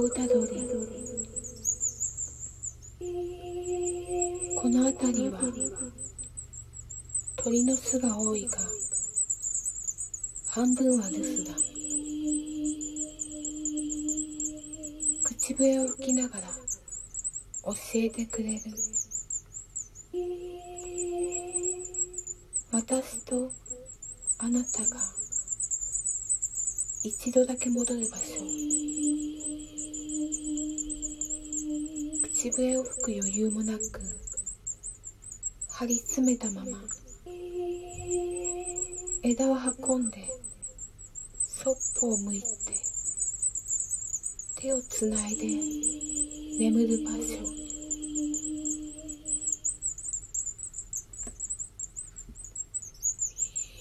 [0.00, 0.68] 歌通り
[4.56, 5.40] この辺りは
[7.36, 8.58] 鳥の巣が多いが
[10.54, 11.54] 半分は留守だ。
[15.24, 18.60] 口笛を吹きながら教えてくれる。
[22.70, 23.50] 私と
[24.38, 25.00] あなたが
[27.02, 28.51] 一度だけ戻る場所。
[32.42, 33.80] 渋谷を吹く余裕もなく
[35.70, 36.76] 張り詰めたまま
[39.22, 39.56] 枝を
[39.88, 40.28] 運んで
[41.36, 42.46] そっぽを向いて
[44.60, 45.46] 手をつないで
[46.58, 47.62] 眠る場所。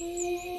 [0.00, 0.57] え